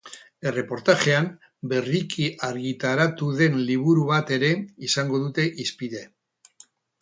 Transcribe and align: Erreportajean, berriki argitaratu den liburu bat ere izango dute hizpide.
Erreportajean, 0.51 1.27
berriki 1.73 2.25
argitaratu 2.47 3.29
den 3.43 3.59
liburu 3.67 4.07
bat 4.13 4.33
ere 4.39 4.51
izango 4.89 5.21
dute 5.27 5.47
hizpide. 5.63 6.03